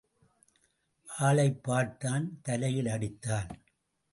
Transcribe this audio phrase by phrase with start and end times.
[1.19, 3.47] ஆளைப் பார்த்தான் தலையில் அடித்தான்.